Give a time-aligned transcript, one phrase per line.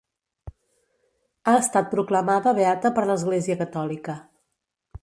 [1.47, 4.19] Ha estat proclamada beata per l'Església catòlica.